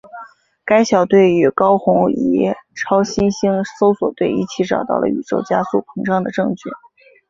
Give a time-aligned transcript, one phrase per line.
[0.65, 6.71] 该小队与高红移超新星搜寻队一起找到了宇宙加速膨胀的证据。